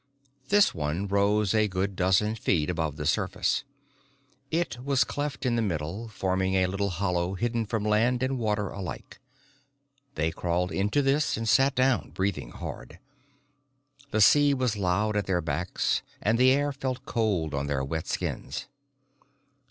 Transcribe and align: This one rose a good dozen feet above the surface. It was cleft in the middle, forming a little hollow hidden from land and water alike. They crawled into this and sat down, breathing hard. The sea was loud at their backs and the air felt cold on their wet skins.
This 0.49 0.73
one 0.73 1.07
rose 1.07 1.53
a 1.53 1.67
good 1.67 1.95
dozen 1.95 2.33
feet 2.33 2.71
above 2.71 2.95
the 2.95 3.05
surface. 3.05 3.63
It 4.49 4.83
was 4.83 5.03
cleft 5.03 5.45
in 5.45 5.55
the 5.55 5.61
middle, 5.61 6.07
forming 6.07 6.55
a 6.55 6.65
little 6.65 6.89
hollow 6.89 7.35
hidden 7.35 7.67
from 7.67 7.83
land 7.85 8.23
and 8.23 8.39
water 8.39 8.69
alike. 8.69 9.19
They 10.15 10.31
crawled 10.31 10.71
into 10.71 11.03
this 11.03 11.37
and 11.37 11.47
sat 11.47 11.75
down, 11.75 12.09
breathing 12.15 12.49
hard. 12.49 12.97
The 14.09 14.21
sea 14.21 14.55
was 14.55 14.75
loud 14.75 15.15
at 15.15 15.27
their 15.27 15.39
backs 15.39 16.01
and 16.19 16.39
the 16.39 16.49
air 16.49 16.73
felt 16.73 17.05
cold 17.05 17.53
on 17.53 17.67
their 17.67 17.83
wet 17.83 18.07
skins. 18.07 18.65